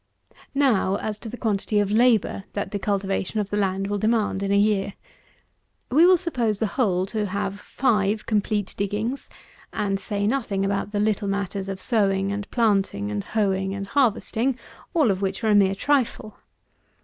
[0.53, 0.59] 133.
[0.59, 4.41] Now, as to the quantity of labour that the cultivation of the land will demand
[4.41, 4.93] in a year.
[5.91, 9.29] We will suppose the whole to have five complete diggings,
[9.71, 14.57] and say nothing about the little matters of sowing and planting and hoeing and harvesting,
[14.95, 16.35] all which are a mere trifle.